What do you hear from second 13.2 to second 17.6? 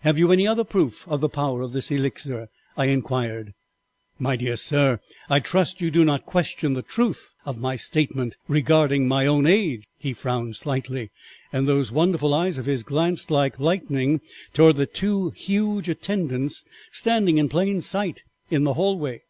like lightning towards the two huge attendants standing in